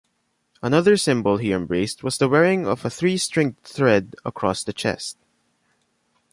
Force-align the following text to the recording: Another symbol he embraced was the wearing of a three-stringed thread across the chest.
Another 0.63 0.97
symbol 0.97 1.37
he 1.37 1.53
embraced 1.53 2.03
was 2.03 2.17
the 2.17 2.27
wearing 2.27 2.65
of 2.65 2.83
a 2.83 2.89
three-stringed 2.89 3.61
thread 3.63 4.15
across 4.25 4.63
the 4.63 4.73
chest. 4.73 5.19